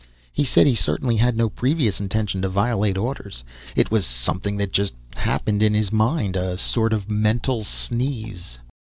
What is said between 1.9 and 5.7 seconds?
intention to violate orders. It was something that just happened